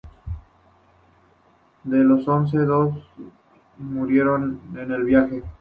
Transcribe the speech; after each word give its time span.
De 1.83 1.97
los 1.99 2.27
once, 2.27 2.57
dos 2.57 2.95
murieron 3.77 4.59
en 4.75 4.91
el 4.91 5.03
viaje. 5.03 5.43